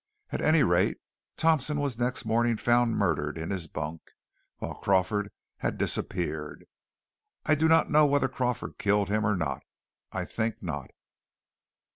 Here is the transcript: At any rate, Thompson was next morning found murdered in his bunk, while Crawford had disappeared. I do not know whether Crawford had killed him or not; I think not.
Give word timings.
At 0.31 0.41
any 0.41 0.63
rate, 0.63 0.97
Thompson 1.37 1.79
was 1.79 1.99
next 1.99 2.25
morning 2.25 2.57
found 2.57 2.97
murdered 2.97 3.37
in 3.37 3.51
his 3.51 3.67
bunk, 3.67 4.01
while 4.57 4.73
Crawford 4.73 5.29
had 5.57 5.77
disappeared. 5.77 6.65
I 7.45 7.53
do 7.53 7.67
not 7.67 7.91
know 7.91 8.07
whether 8.07 8.27
Crawford 8.27 8.71
had 8.71 8.77
killed 8.79 9.09
him 9.09 9.23
or 9.23 9.35
not; 9.37 9.61
I 10.11 10.25
think 10.25 10.63
not. 10.63 10.89